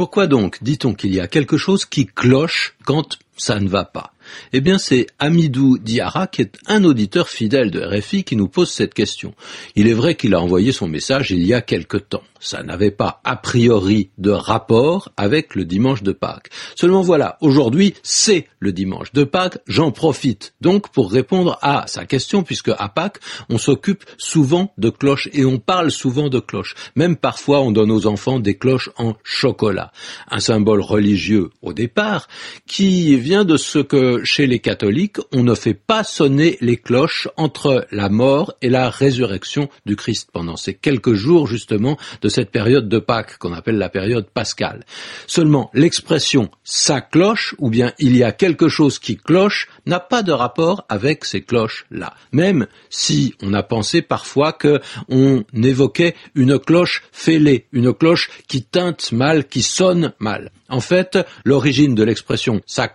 Pourquoi 0.00 0.26
donc 0.26 0.62
dit-on 0.62 0.94
qu'il 0.94 1.12
y 1.12 1.20
a 1.20 1.28
quelque 1.28 1.58
chose 1.58 1.84
qui 1.84 2.06
cloche 2.06 2.74
quand 2.86 3.18
ça 3.40 3.58
ne 3.58 3.68
va 3.68 3.84
pas 3.84 4.12
Eh 4.52 4.60
bien, 4.60 4.76
c'est 4.76 5.06
Amidou 5.18 5.78
Diara, 5.78 6.26
qui 6.26 6.42
est 6.42 6.58
un 6.66 6.84
auditeur 6.84 7.28
fidèle 7.28 7.70
de 7.70 7.80
RFI, 7.80 8.22
qui 8.22 8.36
nous 8.36 8.48
pose 8.48 8.70
cette 8.70 8.92
question. 8.92 9.34
Il 9.76 9.88
est 9.88 9.94
vrai 9.94 10.14
qu'il 10.14 10.34
a 10.34 10.40
envoyé 10.40 10.72
son 10.72 10.88
message 10.88 11.30
il 11.30 11.44
y 11.46 11.54
a 11.54 11.62
quelque 11.62 11.96
temps. 11.96 12.22
Ça 12.38 12.62
n'avait 12.62 12.90
pas 12.90 13.20
a 13.24 13.36
priori 13.36 14.10
de 14.16 14.30
rapport 14.30 15.10
avec 15.16 15.54
le 15.54 15.64
dimanche 15.64 16.02
de 16.02 16.12
Pâques. 16.12 16.48
Seulement 16.74 17.02
voilà, 17.02 17.36
aujourd'hui, 17.40 17.94
c'est 18.02 18.46
le 18.60 18.72
dimanche 18.72 19.12
de 19.12 19.24
Pâques. 19.24 19.58
J'en 19.66 19.90
profite 19.90 20.54
donc 20.60 20.90
pour 20.90 21.10
répondre 21.12 21.58
à 21.60 21.86
sa 21.86 22.06
question, 22.06 22.42
puisque 22.42 22.70
à 22.70 22.88
Pâques, 22.88 23.20
on 23.50 23.58
s'occupe 23.58 24.04
souvent 24.16 24.72
de 24.78 24.88
cloches 24.90 25.28
et 25.32 25.44
on 25.44 25.58
parle 25.58 25.90
souvent 25.90 26.28
de 26.28 26.40
cloches. 26.40 26.74
Même 26.96 27.16
parfois, 27.16 27.60
on 27.60 27.72
donne 27.72 27.90
aux 27.90 28.06
enfants 28.06 28.40
des 28.40 28.56
cloches 28.56 28.90
en 28.96 29.14
chocolat. 29.22 29.92
Un 30.30 30.40
symbole 30.40 30.80
religieux 30.80 31.50
au 31.60 31.72
départ, 31.72 32.26
qui 32.66 33.16
vient 33.16 33.29
de 33.30 33.56
ce 33.56 33.78
que 33.78 34.24
chez 34.24 34.48
les 34.48 34.58
catholiques, 34.58 35.18
on 35.32 35.44
ne 35.44 35.54
fait 35.54 35.74
pas 35.74 36.02
sonner 36.02 36.58
les 36.60 36.76
cloches 36.76 37.28
entre 37.36 37.86
la 37.92 38.08
mort 38.08 38.54
et 38.60 38.68
la 38.68 38.90
résurrection 38.90 39.68
du 39.86 39.94
Christ 39.94 40.30
pendant 40.32 40.56
ces 40.56 40.74
quelques 40.74 41.14
jours 41.14 41.46
justement 41.46 41.96
de 42.22 42.28
cette 42.28 42.50
période 42.50 42.88
de 42.88 42.98
Pâques 42.98 43.38
qu'on 43.38 43.52
appelle 43.52 43.78
la 43.78 43.88
période 43.88 44.26
pascale. 44.26 44.84
Seulement, 45.28 45.70
l'expression 45.74 46.50
ça 46.64 47.00
cloche 47.00 47.54
ou 47.58 47.70
bien 47.70 47.92
il 48.00 48.16
y 48.16 48.24
a 48.24 48.32
quelque 48.32 48.68
chose 48.68 48.98
qui 48.98 49.16
cloche 49.16 49.68
n'a 49.86 50.00
pas 50.00 50.24
de 50.24 50.32
rapport 50.32 50.84
avec 50.88 51.24
ces 51.24 51.42
cloches-là. 51.42 52.14
Même 52.32 52.66
si 52.88 53.34
on 53.42 53.54
a 53.54 53.62
pensé 53.62 54.02
parfois 54.02 54.52
que 54.52 54.80
on 55.08 55.44
évoquait 55.62 56.16
une 56.34 56.58
cloche 56.58 57.04
fêlée, 57.12 57.66
une 57.72 57.94
cloche 57.94 58.28
qui 58.48 58.64
teinte 58.64 59.12
mal, 59.12 59.46
qui 59.46 59.62
sonne 59.62 60.14
mal. 60.18 60.50
En 60.68 60.80
fait, 60.80 61.18
l'origine 61.44 61.94
de 61.94 62.04
l'expression 62.04 62.60
ça 62.66 62.88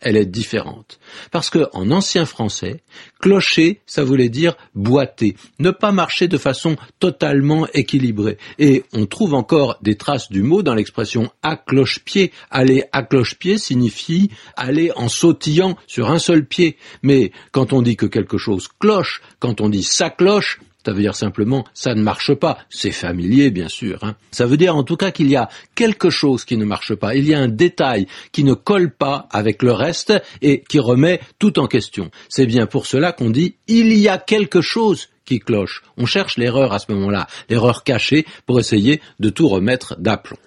elle 0.00 0.16
est 0.16 0.26
différente. 0.26 0.98
Parce 1.30 1.50
que 1.50 1.66
en 1.72 1.90
ancien 1.90 2.26
français, 2.26 2.82
clocher, 3.20 3.80
ça 3.86 4.04
voulait 4.04 4.28
dire 4.28 4.56
boiter, 4.74 5.36
ne 5.58 5.70
pas 5.70 5.92
marcher 5.92 6.28
de 6.28 6.38
façon 6.38 6.76
totalement 7.00 7.66
équilibrée. 7.74 8.38
Et 8.58 8.84
on 8.92 9.06
trouve 9.06 9.34
encore 9.34 9.78
des 9.82 9.96
traces 9.96 10.30
du 10.30 10.42
mot 10.42 10.62
dans 10.62 10.74
l'expression 10.74 11.30
à 11.42 11.56
cloche-pied. 11.56 12.32
Aller 12.50 12.84
à 12.92 13.02
cloche-pied 13.02 13.58
signifie 13.58 14.30
aller 14.56 14.92
en 14.96 15.08
sautillant 15.08 15.76
sur 15.86 16.10
un 16.10 16.18
seul 16.18 16.44
pied. 16.46 16.76
Mais 17.02 17.32
quand 17.52 17.72
on 17.72 17.82
dit 17.82 17.96
que 17.96 18.06
quelque 18.06 18.38
chose 18.38 18.68
cloche, 18.78 19.22
quand 19.38 19.60
on 19.60 19.68
dit 19.68 19.82
ça 19.82 20.10
cloche, 20.10 20.60
ça 20.86 20.92
veut 20.92 21.02
dire 21.02 21.16
simplement 21.16 21.64
ça 21.74 21.96
ne 21.96 22.00
marche 22.00 22.32
pas. 22.32 22.58
C'est 22.70 22.92
familier, 22.92 23.50
bien 23.50 23.68
sûr. 23.68 23.98
Hein. 24.04 24.14
Ça 24.30 24.46
veut 24.46 24.56
dire 24.56 24.76
en 24.76 24.84
tout 24.84 24.96
cas 24.96 25.10
qu'il 25.10 25.28
y 25.28 25.34
a 25.34 25.48
quelque 25.74 26.10
chose 26.10 26.44
qui 26.44 26.56
ne 26.56 26.64
marche 26.64 26.94
pas. 26.94 27.16
Il 27.16 27.26
y 27.26 27.34
a 27.34 27.40
un 27.40 27.48
détail 27.48 28.06
qui 28.30 28.44
ne 28.44 28.54
colle 28.54 28.92
pas 28.92 29.26
avec 29.32 29.64
le 29.64 29.72
reste 29.72 30.12
et 30.42 30.62
qui 30.68 30.78
remet 30.78 31.18
tout 31.40 31.58
en 31.58 31.66
question. 31.66 32.12
C'est 32.28 32.46
bien 32.46 32.66
pour 32.66 32.86
cela 32.86 33.10
qu'on 33.10 33.30
dit 33.30 33.56
il 33.66 33.94
y 33.94 34.08
a 34.08 34.16
quelque 34.16 34.60
chose 34.60 35.08
qui 35.24 35.40
cloche. 35.40 35.82
On 35.96 36.06
cherche 36.06 36.38
l'erreur 36.38 36.72
à 36.72 36.78
ce 36.78 36.92
moment-là, 36.92 37.26
l'erreur 37.50 37.82
cachée 37.82 38.24
pour 38.46 38.60
essayer 38.60 39.00
de 39.18 39.28
tout 39.28 39.48
remettre 39.48 39.96
d'aplomb. 39.98 40.38